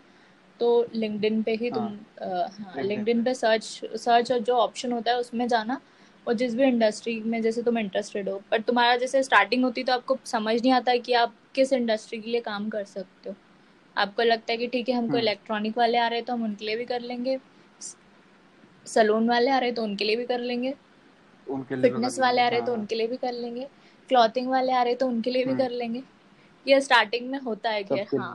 [0.59, 3.63] तो लिंक्डइन पे ही तुम हाँ, हाँ लिंक्डइन पे सर्च
[3.97, 5.79] सर्च और जो ऑप्शन होता है उसमें जाना
[6.27, 9.93] और जिस भी इंडस्ट्री में जैसे तुम इंटरेस्टेड हो। पर तुम्हारा जैसे स्टार्टिंग होती तो
[9.93, 13.35] आपको समझ नहीं आता कि आप किस इंडस्ट्री के लिए काम कर सकते हो।
[13.97, 16.65] आपको लगता है कि ठीक है हमको इलेक्ट्रॉनिक वाले आ रहे हैं तो हम उनके
[16.65, 17.37] लिए भी कर लेंगे।
[18.85, 20.73] सलून वाले आ रहे तो उनके लिए भी कर लेंगे।
[21.47, 23.67] फिटनेस वाले आ रहे तो हाँ। उनके लिए भी कर लेंगे।
[24.09, 26.03] क्लॉथिंग वाले आ रहे तो उनके लिए भी हम्म। कर लेंगे।
[26.65, 28.33] ये स्टार्टिंग में होता है कि हाँ।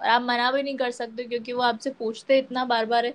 [0.00, 3.14] और आप मना भी नहीं कर सकते क्योंकि वो आपसे पूछते इतना बार बार है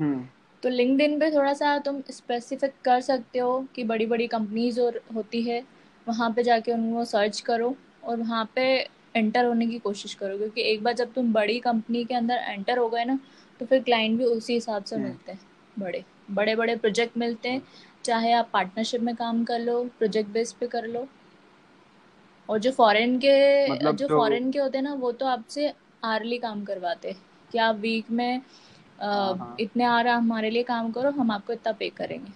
[0.00, 0.26] हम्म।
[0.62, 5.00] तो लिंक्डइन पे थोड़ा सा तुम स्पेसिफिक कर सकते हो कि बड़ी बड़ी कंपनीज़ और
[5.14, 5.62] होती है।
[6.06, 8.66] वहाँ पे जाके उनको सर्च करो और वहाँ पे
[9.14, 12.78] एंटर होने की कोशिश करो क्योंकि एक बार जब तुम बड़ी कंपनी के अंदर एंटर
[12.78, 13.18] हो गए ना
[13.60, 15.40] तो फिर क्लाइंट भी उसी हिसाब से हम्म। मिलते हैं
[15.76, 17.62] बड़े बड़े बड़े प्रोजेक्ट मिलते हैं
[18.04, 21.06] चाहे आप पार्टनरशिप में काम कर लो प्रोजेक्ट बेस पे कर लो
[22.48, 23.36] और जो फॉरेन के
[23.68, 25.72] मतलब जो फॉरेन के होते हैं ना वो तो आपसे
[26.04, 28.40] आर्ली काम करवाते हैं कि आप वीक में
[29.02, 32.32] आ, हाँ, हाँ। इतने आ रहा हमारे लिए काम करो हम आपको इतना पे करेंगे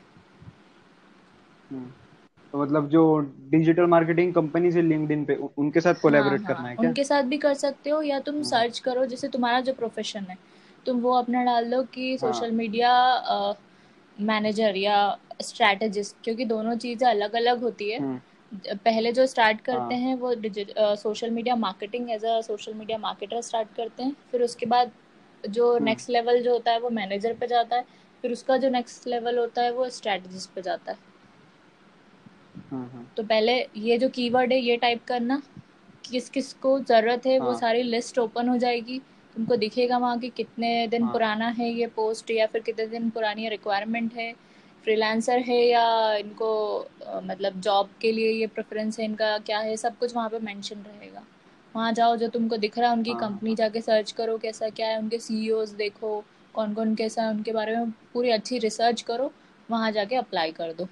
[1.70, 2.01] हम्म। तो
[2.54, 3.02] मतलब जो
[3.50, 7.22] डिजिटल मार्केटिंग कंपनी से लिंक्डइन पे उनके साथ कोलैबोरेट हाँ, करना है क्या उनके साथ
[7.24, 10.36] भी कर सकते हो या तुम सर्च हम्म। करो जैसे तुम्हारा जो प्रोफेशन है
[10.86, 12.92] तुम वो अपना डाल दो कि सोशल मीडिया
[14.22, 14.96] मैनेजर या
[15.42, 18.20] स्ट्रैटेजिस्ट क्योंकि दोनों चीज़ें अलग अलग होती है हम्म।
[18.76, 20.02] पहले जो स्टार्ट करते हाँ.
[20.02, 20.34] हैं वो
[20.96, 24.90] social media marketing as a social media marketer start करते हैं फिर उसके बाद
[25.44, 27.84] जो नेक्स्ट हम्म। लेवल जो होता है वो मैनेजर पे जाता है
[28.24, 31.11] फिर उसका जो नेक्स्ट लेवल होता है वो स्ट्रैटेजिस्ट पे जाता है
[33.16, 35.42] तो पहले ये जो कीवर्ड है ये टाइप करना
[36.10, 37.48] किस किस को ज़रूरत है हाँ.
[37.48, 38.98] वो सारी लिस्ट ओपन हो जाएगी
[39.34, 41.12] तुमको दिखेगा वहाँ की कितने दिन हाँ.
[41.12, 44.34] पुराना है ये पोस्ट या फिर कितने दिन पुरानी रिक्वायरमेंट है
[44.84, 46.50] फ्रीलांसर है या इनको
[47.24, 50.76] मतलब जॉब के लिए ये प्रेफरेंस है इनका क्या है सब कुछ वहाँ पे मेंशन
[50.76, 51.22] रहेगा
[51.76, 54.88] वहाँ जाओ जो तुमको दिख रहा है उनकी कंपनी हाँ। जाके सर्च करो कैसा क्या
[54.88, 59.32] है उनके सी देखो कौन कौन कैसा है उनके बारे में पूरी अच्छी रिसर्च करो
[59.70, 60.88] वहाँ जाके अप्लाई कर दो।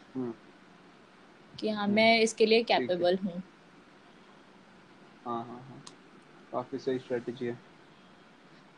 [1.61, 3.43] कि हाँ हम्म। मैं इसके लिए कैपेबल हूँ।
[5.27, 5.83] हाँ। हाँ हाँ
[6.53, 7.59] काफ़ी सही स्ट्रेटजी है।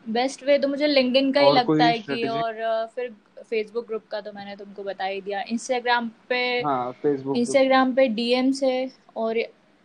[0.05, 2.55] बेस्ट वे तो मुझे लिंक्डइन का ही लगता है कि और
[2.95, 3.09] फिर
[3.41, 6.93] फेसबुक ग्रुप का तो मैंने तुमको बता ही दिया। इंस्टाग्राम पे हाँ,
[7.35, 8.73] इंस्टाग्राम पे डीएम से
[9.17, 9.37] और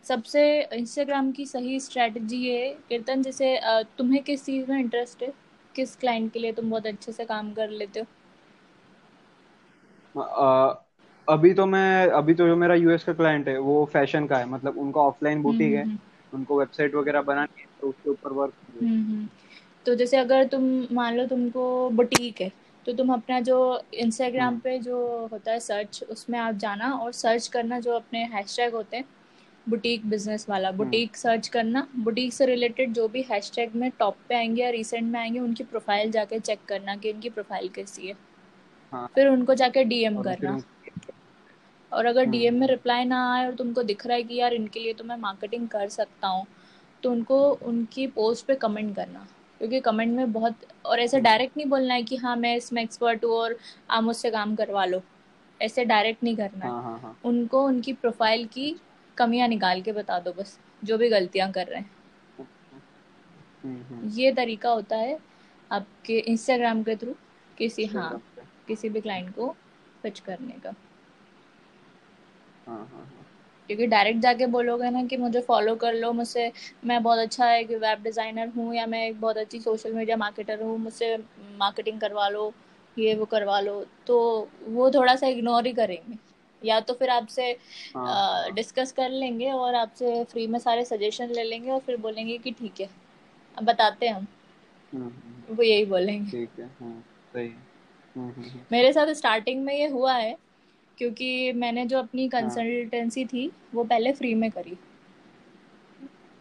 [0.05, 3.59] सबसे इंस्टाग्राम की सही स्ट्रेटजी है। कीर्तन जैसे
[3.97, 5.33] तुम्हें किस चीज़ में इंटरेस्ट है?
[5.75, 8.05] किस क्लाइंट के लिए तुम बहुत अच्छे से काम कर लेते हो?
[11.29, 14.49] अभी तो मैं अभी तो जो मेरा यूएस का क्लाइंट है वो फ़ैशन का है।
[14.49, 18.31] मतलब उनका ऑफलाइन बुटीक है। हम्म, हम्म। उनको वेबसाइट वगैरह बनानी है तो उसके ऊपर
[18.31, 19.27] वर्क हम्म,
[19.85, 22.51] तो जैसे अगर तुम मान लो तुमको बुटीक है
[22.85, 23.57] तो तुम अपना जो
[23.93, 24.97] इंस्टाग्राम पे जो
[25.31, 29.05] होता है सर्च उसमें आप जाना और सर्च करना जो अपने हैशटैग होते हैं
[29.67, 34.35] बुटीक बिज़नेस वाला। बुटीक सर्च करना। बुटीक से रिलेटेड जो भी हैशटैग में टॉप पे
[34.35, 38.13] आएँगे या रिसेंट में आएँगे उनकी प्रोफ़ाइल जाके चेक करना कि इनकी प्रोफ़ाइल कैसी है।
[38.93, 40.57] हाँ। फिर उनको जाके डीएम करना।
[41.93, 44.79] और अगर डीएम में रिप्लाई ना आए और तुमको दिख रहा है कि यार इनके
[44.79, 46.47] लिए तो मैं मार्केटिंग कर सकता हूँ
[47.03, 49.27] तो उनको उनकी पोस्ट पे कमेंट करना।
[49.59, 53.25] क्योंकि कमेंट में बहुत और ऐसे डायरेक्ट नहीं बोलना है कि हाँ मैं इसमें एक्सपर्ट
[53.25, 53.57] हूँ और
[53.89, 55.01] आप मुझसे काम करवा लो।
[55.61, 57.17] ऐसे डायरेक्ट नहीं करना है। हाँ, हाँ.
[57.25, 58.75] उनको उनकी प्रोफ़ाइल की
[59.17, 61.91] कमियाँ निकाल के बता दो बस जो भी गलतियाँ कर रहे हैं।
[63.65, 65.19] हम्म, हम्म। ये तरीका होता है
[65.71, 67.15] आपके इंस्टाग्राम के थ्रू
[67.57, 68.21] किसी हाँ
[68.67, 69.55] किसी भी क्लाइंट को
[70.03, 70.75] पिच करने का।
[73.67, 76.51] क्योंकि डायरेक्ट जाके बोलोगे ना कि मुझे फॉलो कर लो मुझसे
[76.85, 80.61] मैं बहुत अच्छा एक वेब डिज़ाइनर हूँ या मैं एक बहुत अच्छी सोशल मीडिया मार्केटर
[80.61, 81.17] हूँ मुझसे
[81.57, 82.53] मार्केटिंग करवा लो
[82.99, 86.17] ये वो करवा लो तो वो थोड़ा सा इग्नोर ही करेंगे।
[86.65, 87.57] या तो फिर आपसे
[88.51, 92.51] डिस्कस कर लेंगे और आपसे फ्री में सारे सजेशन ले लेंगे और फिर बोलेंगे कि
[92.51, 92.89] ठीक है
[93.57, 94.27] अब बताते हैं हम।
[94.93, 97.03] हम्म, हम्म, हम्म। वो यही बोलेंगे। ठीक है हाँ,
[97.33, 97.53] सही
[98.71, 100.48] मेरे साथ स्टार्टिंग में ये हुआ है
[100.99, 104.77] क्योंकि मैंने जो अपनी कंसल्टेंसी हाँ। थी वो पहले फ्री में करी।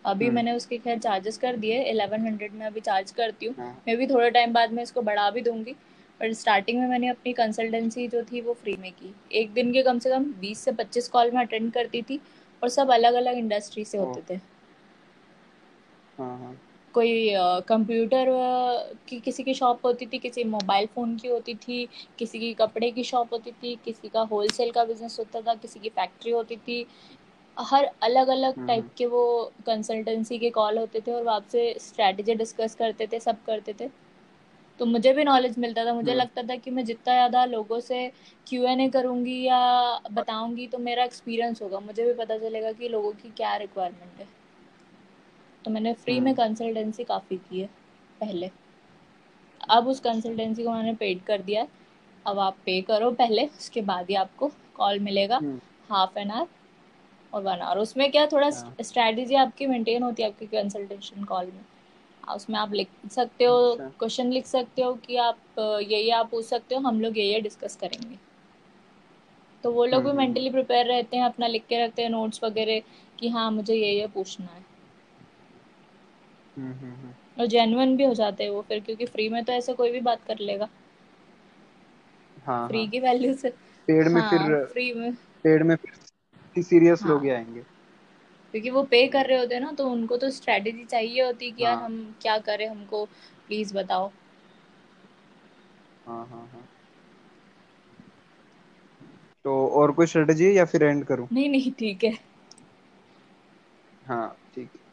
[0.05, 3.55] अभी हम्म। मैंने उसके खैर चार्जेस कर दिए इलेवन हंड्रेड में अभी चार्ज करती हूँ।
[3.55, 5.75] हाँ। मैं भी थोड़े टाइम बाद में इसको बढ़ा भी दूँगी।
[6.21, 9.83] पर स्टार्टिंग में मैंने अपनी कंसल्टेंसी जो थी वो फ्री में की। एक दिन के
[9.83, 12.21] कम से कम बीस से पच्चीस कॉल में अटेंड करती थी
[12.63, 14.41] और सब अलग अलग इंडस्ट्री से होते थे।
[16.19, 16.59] हाँ,
[16.99, 17.33] कोई
[17.69, 18.27] कंप्यूटर
[19.09, 22.91] की किसी की शॉप होती थी किसी मोबाइल फ़ोन की होती थी किसी की कपड़े
[22.91, 26.57] की शॉप होती थी किसी का होलसेल का बिज़नेस होता था किसी की फैक्ट्री होती
[26.57, 26.87] थी।
[27.57, 29.23] हर अलग अलग टाइप के वो
[29.67, 33.89] कंसल्टेंसी के कॉल होते थे और वहाँ से स्ट्रैटेजी डिस्कस करते थे सब करते थे।
[34.81, 37.81] तो मुझे भी नॉलेज मिलता था। मुझे हम्म। लगता था कि मैं जितना ज़्यादा लोगों
[37.81, 38.07] से
[38.47, 39.61] क्यू एन ए करूँगी या
[40.13, 44.38] बताऊँगी तो मेरा एक्सपीरियंस होगा। मुझे भी पता चलेगा कि लोगों की क्या रिक्वायरमेंट है।
[45.69, 47.67] तो मैंने फ्री में हम्म। कंसल्टेंसी काफ़ी की है
[48.21, 48.51] पहले।
[49.71, 51.69] अब उस कंसल्टेंसी को मैंने पेड कर दिया है।
[52.27, 56.47] अब आप पे करो पहले उसके बाद ही आपको कॉल मिलेगा। हम्म। हाफ़ एन आवर
[57.33, 61.47] और वन आवर उसमें क्या थोड़ा हाँ। स्ट्रैटेजी आपकी मेंटेन होती है आपकी कंसल्टेशन कॉल
[61.47, 61.65] में।
[62.35, 65.39] उसमें आप लिख सकते हो अच्छा। क्वेश्चन लिख सकते हो कि आप
[65.83, 68.19] ये ये आप पूछ सकते हो हम लोग ये ये डिस्कस करेंगे।
[69.65, 72.11] तो वो लोग हम्म भी हम्म मेंटली प्रिपेयर रहते हैं अपना लिख के रखते हैं
[72.11, 72.81] नोट्स वगैरह
[73.19, 74.68] कि हाँ मुझे ये ये पूछना है। हम्म हम्म हम्म
[77.41, 80.01] और जेन्युइन भी हो जाते हैं वो फिर क्योंकि फ्री में तो ऐसे कोई भी
[80.01, 80.69] बात कर लेगा।
[82.47, 83.49] हाँ फ्री हाँ। की वैल्यू से।
[83.89, 85.13] पेड़ में फिर हाँ फ्री में।
[85.45, 87.65] पेड़ में फिर सीरियस लोग ही। हाँ आएँगे।
[88.55, 91.51] क्योंकि वो पे कर रहे होते हैं ना तो उनको तो स्ट्रेटेजी चाहिए होती है
[91.53, 93.05] कि यार हाँ। हम क्या करें हमको
[93.49, 94.11] प्लीज़ बताओ।
[96.07, 96.67] हाँ हाँ हाँ।
[99.45, 101.29] तो और कोई स्ट्रेटजी या फिर एंड करूँ?
[101.33, 102.13] नहीं नहीं ठीक है।
[104.03, 104.88] हाँ ठीक है।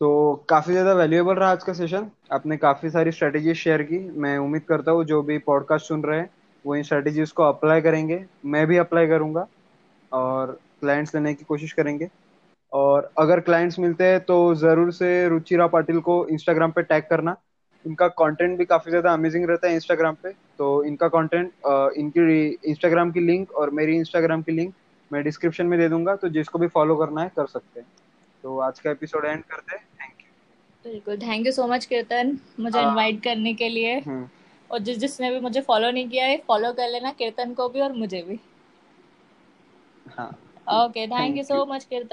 [0.00, 4.36] तो काफ़ी ज़्यादा वैल्यूएबल रहा आज का सेशन आपने काफ़ी सारी स्ट्रेटजी शेयर की। मैं
[4.38, 6.28] उम्मीद करता हूँ जो भी पॉडकास्ट सुन रहे हैं,
[6.64, 9.46] वो इन स्ट्रेटजीज को अप्लाई करेंगे। मैं भी अप्लाई करूँगा
[10.12, 12.08] और क्लाइंट्स लेने की कोशिश करेंगे।
[12.72, 17.36] और अगर क्लाइंट्स मिलते हैं तो ज़रूर से रुचिरा पाटिल को इंस्टाग्राम पे टैग करना।
[17.84, 21.50] इनका कंटेंट भी काफ़ी ज़्यादा अमेजिंग रहता है इंस्टाग्राम पे। तो इनका कंटेंट
[21.98, 24.74] इनकी इंस्टाग्राम की लिंक और मेरी इंस्टाग्राम की लिंक
[25.10, 27.86] मैं डिस्क्रिप्शन में दे दूँगा। तो जिसको भी फॉलो करना है, कर सकते हैं।
[28.44, 29.84] तो आज का एपिसोड एंड करते हैं.
[29.84, 31.16] थैंक यू बिल्कुल.
[31.16, 33.98] Thank you so much Kirtan मुझे इनवाइट करने के लिए.
[33.98, 34.28] हम्म.
[34.70, 37.80] और जिस जिसने भी मुझे फॉलो नहीं किया है फॉलो कर लेना कीर्तन को भी
[37.80, 38.40] और मुझे भी.
[40.18, 40.28] हाँ.
[40.84, 42.08] Okay thank you so much Kirtan